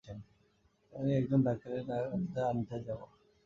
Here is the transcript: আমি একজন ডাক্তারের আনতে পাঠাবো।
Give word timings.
আমি 0.93 1.11
একজন 1.15 1.39
ডাক্তারের 1.43 1.83
আনতে 2.45 2.75
পাঠাবো। 2.79 3.05